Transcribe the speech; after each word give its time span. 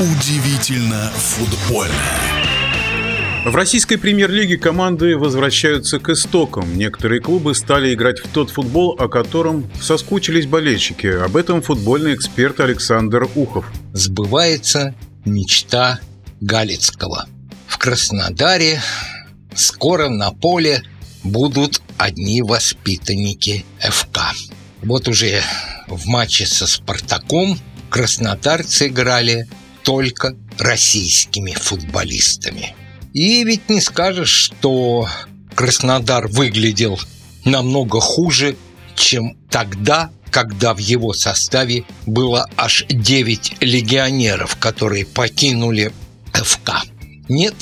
Удивительно 0.00 1.10
футбольно. 1.16 1.92
В 3.44 3.56
российской 3.56 3.96
премьер-лиге 3.96 4.56
команды 4.56 5.16
возвращаются 5.16 5.98
к 5.98 6.10
истокам. 6.10 6.78
Некоторые 6.78 7.20
клубы 7.20 7.52
стали 7.52 7.92
играть 7.92 8.20
в 8.20 8.28
тот 8.28 8.50
футбол, 8.50 8.94
о 8.96 9.08
котором 9.08 9.68
соскучились 9.82 10.46
болельщики. 10.46 11.08
Об 11.08 11.36
этом 11.36 11.62
футбольный 11.62 12.14
эксперт 12.14 12.60
Александр 12.60 13.28
Ухов. 13.34 13.66
Сбывается 13.92 14.94
мечта 15.24 15.98
Галицкого. 16.40 17.26
В 17.66 17.76
Краснодаре 17.78 18.80
скоро 19.56 20.08
на 20.08 20.30
поле 20.30 20.84
будут 21.24 21.82
одни 21.96 22.40
воспитанники 22.40 23.64
ФК. 23.80 24.20
Вот 24.80 25.08
уже 25.08 25.42
в 25.88 26.06
матче 26.06 26.46
со 26.46 26.68
«Спартаком» 26.68 27.58
краснодарцы 27.90 28.86
играли 28.86 29.48
только 29.88 30.36
российскими 30.58 31.52
футболистами. 31.52 32.76
И 33.14 33.42
ведь 33.42 33.70
не 33.70 33.80
скажешь, 33.80 34.28
что 34.28 35.08
Краснодар 35.54 36.28
выглядел 36.28 37.00
намного 37.46 37.98
хуже, 37.98 38.58
чем 38.94 39.38
тогда, 39.48 40.10
когда 40.30 40.74
в 40.74 40.78
его 40.78 41.14
составе 41.14 41.84
было 42.04 42.50
аж 42.58 42.84
9 42.90 43.62
легионеров, 43.62 44.56
которые 44.56 45.06
покинули 45.06 45.90
ФК. 46.34 46.84
Нет, 47.30 47.54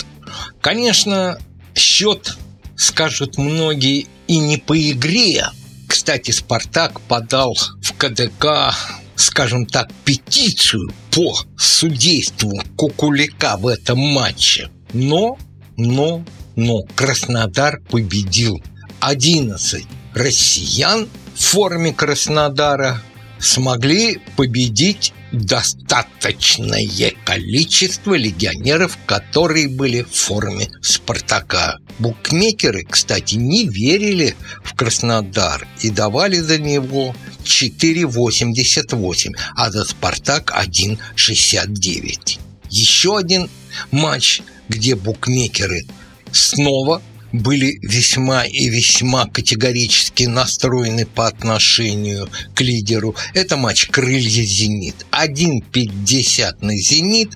конечно, 0.61 1.39
счет, 1.77 2.37
скажут 2.77 3.39
многие, 3.39 4.09
и 4.27 4.39
не 4.39 4.57
по 4.57 4.77
игре. 4.77 5.47
Кстати, 5.87 6.33
«Спартак» 6.33 7.01
подал 7.03 7.55
в 7.55 7.93
КДК 7.93 8.75
скажем 9.17 9.67
так, 9.67 9.91
петицию 10.05 10.93
по 11.17 11.35
судейству 11.57 12.53
Кукулика 12.77 13.57
в 13.57 13.69
этом 13.69 13.99
матче. 13.99 14.69
Но, 14.93 15.39
но, 15.79 16.23
но 16.57 16.83
Краснодар 16.95 17.81
победил 17.89 18.63
11 19.01 19.87
россиян 20.13 21.09
в 21.35 21.43
форме 21.43 21.95
Краснодара 21.95 23.01
смогли 23.39 24.21
победить 24.37 25.13
достаточное 25.33 27.13
количество 27.25 28.15
легионеров, 28.15 28.97
которые 29.07 29.69
были 29.69 30.03
в 30.03 30.11
форме 30.11 30.69
«Спартака». 30.81 31.79
Букмекеры, 31.99 32.85
кстати, 32.85 33.37
не 33.37 33.67
верили 33.67 34.37
в 34.63 34.75
Краснодар 34.75 35.67
и 35.81 35.91
давали 35.91 36.39
за 36.39 36.59
него 36.59 37.15
4,88, 37.45 39.33
а 39.57 39.71
за 39.71 39.85
«Спартак» 39.85 40.53
1,69. 40.57 42.39
Еще 42.71 43.17
один 43.17 43.49
матч, 43.91 44.43
где 44.69 44.95
букмекеры 44.95 45.85
снова 46.33 47.03
были 47.33 47.79
весьма 47.83 48.45
и 48.45 48.69
весьма 48.69 49.27
категорически 49.27 50.25
настроены 50.25 51.07
по 51.07 51.27
отношению 51.27 52.29
к 52.55 52.61
лидеру. 52.61 53.15
Это 53.35 53.57
матч 53.57 53.89
«Крылья-Зенит». 53.91 55.07
1,50 55.11 56.57
на 56.61 56.77
«Зенит» 56.77 57.31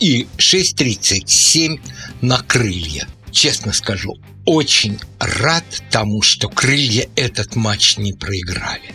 и 0.00 0.26
6,37 0.38 1.80
на 2.20 2.38
«Крылья». 2.38 3.06
Честно 3.32 3.72
скажу, 3.72 4.16
очень 4.44 4.98
рад 5.18 5.64
тому, 5.90 6.22
что 6.22 6.48
крылья 6.48 7.08
этот 7.14 7.56
матч 7.56 7.96
не 7.96 8.12
проиграли. 8.12 8.94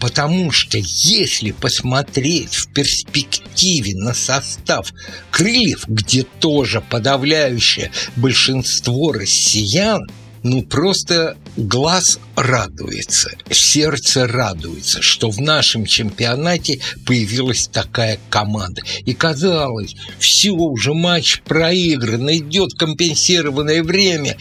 Потому 0.00 0.50
что 0.50 0.78
если 0.78 1.52
посмотреть 1.52 2.54
в 2.54 2.72
перспективе 2.72 3.94
на 3.94 4.14
состав 4.14 4.92
крыльев, 5.30 5.86
где 5.86 6.24
тоже 6.24 6.80
подавляющее 6.80 7.90
большинство 8.16 9.12
россиян, 9.12 10.00
ну 10.42 10.62
просто 10.62 11.36
глаз 11.56 12.18
радуется, 12.34 13.32
сердце 13.50 14.26
радуется, 14.26 15.02
что 15.02 15.30
в 15.30 15.40
нашем 15.40 15.86
чемпионате 15.86 16.80
появилась 17.06 17.68
такая 17.68 18.18
команда. 18.30 18.82
И 19.04 19.14
казалось, 19.14 19.94
все, 20.18 20.50
уже 20.50 20.94
матч 20.94 21.40
проигран, 21.42 22.30
идет 22.30 22.74
компенсированное 22.74 23.82
время, 23.82 24.36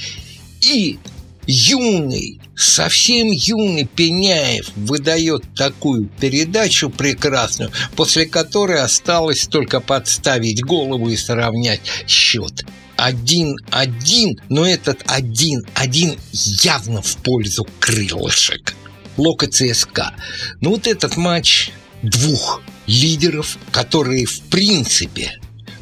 и 0.62 1.00
юный, 1.48 2.42
совсем 2.56 3.28
юный 3.28 3.86
Пеняев 3.86 4.72
выдает 4.76 5.44
такую 5.56 6.10
передачу 6.20 6.90
прекрасную, 6.90 7.72
после 7.96 8.26
которой 8.26 8.82
осталось 8.82 9.48
только 9.48 9.80
подставить 9.80 10.64
голову 10.64 11.10
и 11.10 11.16
сравнять 11.16 11.82
счет. 12.08 12.66
Один-один, 12.98 14.40
но 14.50 14.66
этот 14.66 15.04
один-один 15.06 16.18
явно 16.34 17.02
в 17.02 17.18
пользу 17.18 17.68
крылышек. 17.80 18.74
Лока 19.18 19.48
ЦСКА. 19.48 20.14
Ну 20.62 20.72
вот 20.72 20.88
этот 20.88 21.18
матч 21.18 21.72
двух 22.02 22.62
лидеров, 22.88 23.58
которые 23.72 24.26
в 24.26 24.42
принципе 24.44 25.40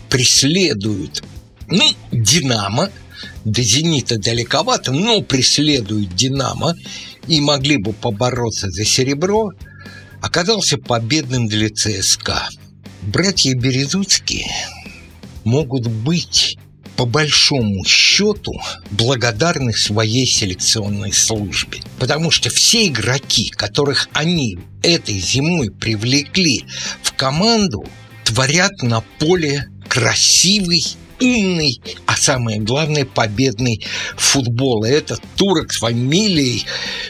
преследуют 0.09 1.23
ну, 1.67 1.95
Динамо– 2.11 2.89
до 3.45 3.61
«Зенита» 3.61 4.17
далековато, 4.17 4.91
но 4.91 5.21
преследуют 5.21 6.15
«Динамо» 6.15 6.75
и 7.27 7.41
могли 7.41 7.77
бы 7.77 7.93
побороться 7.93 8.69
за 8.69 8.85
серебро, 8.85 9.51
оказался 10.21 10.77
победным 10.77 11.47
для 11.47 11.69
ЦСКА. 11.69 12.49
Братья 13.01 13.53
Березуцкие 13.55 14.47
могут 15.43 15.87
быть 15.87 16.57
по 16.95 17.05
большому 17.05 17.83
счету 17.85 18.53
благодарны 18.91 19.73
своей 19.73 20.25
селекционной 20.25 21.11
службе. 21.11 21.79
Потому 21.99 22.31
что 22.31 22.49
все 22.49 22.87
игроки, 22.87 23.49
которых 23.49 24.09
они 24.13 24.59
этой 24.81 25.19
зимой 25.19 25.71
привлекли 25.71 26.65
в 27.01 27.13
команду, 27.13 27.85
творят 28.25 28.81
на 28.81 29.01
поле 29.19 29.67
красивый 29.87 30.83
умный, 31.19 31.81
а 32.05 32.15
самое 32.17 32.59
главное, 32.59 33.05
победный 33.05 33.83
футбол. 34.17 34.83
И 34.83 34.89
это 34.89 35.17
турок 35.35 35.71
с 35.73 35.79
фамилией, 35.79 36.65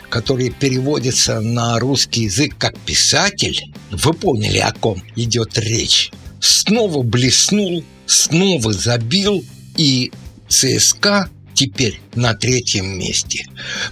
который 0.09 0.49
переводится 0.51 1.39
на 1.39 1.79
русский 1.79 2.23
язык 2.23 2.55
как 2.57 2.77
писатель. 2.79 3.59
Вы 3.91 4.13
поняли, 4.13 4.59
о 4.59 4.71
ком 4.71 5.01
идет 5.15 5.57
речь. 5.57 6.11
Снова 6.39 7.03
блеснул, 7.03 7.83
снова 8.05 8.73
забил, 8.73 9.43
и 9.77 10.11
ЦСКА 10.47 11.29
теперь 11.53 12.01
на 12.15 12.33
третьем 12.33 12.97
месте. 12.97 13.45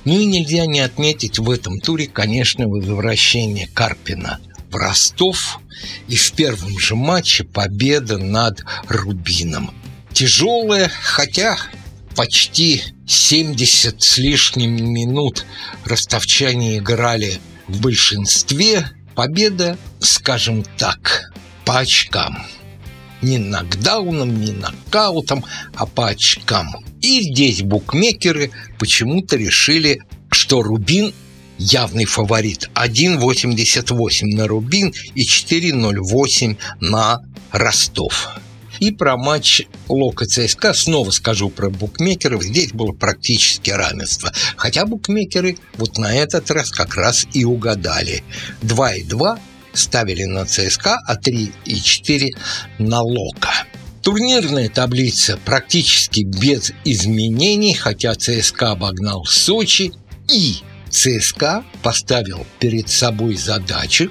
Ну 0.06 0.20
и 0.20 0.26
нельзя 0.26 0.66
не 0.66 0.80
отметить 0.80 1.40
в 1.40 1.50
этом 1.50 1.80
туре, 1.80 2.08
конечно, 2.08 2.68
возвращение 2.68 3.68
Карпина 3.68 4.40
в 4.70 4.76
Ростов 4.76 5.60
и 6.08 6.16
в 6.16 6.32
первом 6.34 6.80
же 6.80 6.96
матче 6.96 7.44
победа 7.44 8.18
над 8.18 8.64
Рубином 8.88 9.72
тяжелая, 10.14 10.92
хотя 11.02 11.58
почти 12.16 12.84
70 13.08 14.02
с 14.02 14.18
лишним 14.18 14.92
минут 14.94 15.46
ростовчане 15.86 16.78
играли 16.78 17.40
в 17.68 17.82
большинстве. 17.82 18.86
Победа, 19.16 19.78
скажем 20.00 20.64
так, 20.78 21.32
по 21.66 21.80
очкам. 21.80 22.46
Не 23.22 23.38
нокдауном, 23.38 24.40
не 24.42 24.52
нокаутом, 24.52 25.46
а 25.76 25.86
по 25.86 26.08
очкам. 26.08 26.68
И 27.02 27.22
здесь 27.22 27.62
букмекеры 27.62 28.52
почему-то 28.80 29.36
решили, 29.38 30.02
что 30.32 30.62
Рубин 30.62 31.14
явный 31.58 32.06
фаворит. 32.06 32.70
1,88 32.76 34.26
на 34.36 34.48
Рубин 34.48 34.94
и 35.16 35.26
4,08 35.26 36.58
на 36.80 37.20
Ростов. 37.52 38.30
И 38.80 38.90
про 38.92 39.16
матч 39.16 39.62
Лока 39.88 40.26
ЦСКА 40.26 40.74
снова 40.74 41.12
скажу 41.12 41.50
про 41.50 41.70
букмекеров. 41.70 42.42
Здесь 42.42 42.72
было 42.72 42.94
практически 42.94 43.70
равенство. 43.70 44.34
Хотя 44.56 44.88
букмекеры 44.88 45.58
вот 45.76 46.00
на 46.00 46.16
этот 46.16 46.50
раз 46.50 46.72
как 46.72 46.96
раз 46.96 47.28
и 47.32 47.46
угадали. 47.46 48.24
2,2 48.64 49.40
ставили 49.74 50.26
на 50.26 50.46
ЦСКА, 50.46 50.98
а 51.08 51.16
3,4 51.16 52.28
на 52.80 53.02
Лока. 53.02 53.66
Турнирная 54.02 54.70
таблица 54.70 55.38
практически 55.46 56.22
без 56.22 56.72
изменений, 56.84 57.74
хотя 57.74 58.16
ЦСКА 58.16 58.72
обогнал 58.72 59.26
Сочи 59.26 59.94
и 60.30 60.58
ЦСКА 60.90 61.64
поставил 61.84 62.46
перед 62.60 62.90
собой 62.90 63.36
задачу 63.36 64.10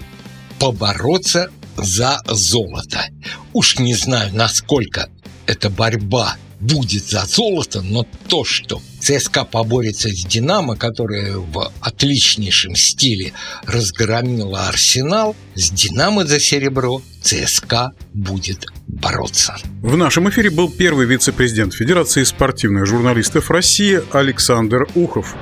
побороться 0.59 1.51
за 1.77 2.21
золото. 2.27 3.05
Уж 3.53 3.79
не 3.79 3.95
знаю, 3.95 4.31
насколько 4.35 5.09
эта 5.47 5.71
борьба 5.71 6.37
будет 6.61 7.05
за 7.09 7.25
золото, 7.27 7.83
но 7.83 8.07
то, 8.29 8.45
что 8.45 8.81
ЦСКА 9.01 9.45
поборется 9.45 10.11
с 10.11 10.25
«Динамо», 10.25 10.77
которая 10.77 11.37
в 11.37 11.73
отличнейшем 11.81 12.77
стиле 12.77 13.33
разгромила 13.65 14.69
«Арсенал», 14.69 15.35
с 15.55 15.71
«Динамо» 15.71 16.27
за 16.27 16.39
серебро 16.39 17.03
ЦСКА 17.23 17.93
будет 18.13 18.67
бороться. 18.87 19.57
В 19.83 19.97
нашем 19.97 20.29
эфире 20.29 20.51
был 20.51 20.71
первый 20.71 21.07
вице-президент 21.07 21.75
Федерации 21.75 22.25
спортивных 22.25 22.87
журналистов 22.87 23.51
России 23.51 24.01
Александр 24.13 24.87
Ухов. 24.95 25.35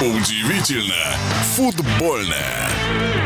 Удивительно 0.00 1.16
футбольное. 1.56 3.23